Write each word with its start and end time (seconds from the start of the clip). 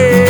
otra 0.00 0.29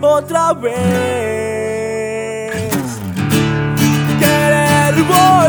otra 0.00 0.52
vez. 0.54 0.74
Querer 4.18 4.94
volver 5.04 5.43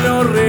lo. 0.00 0.47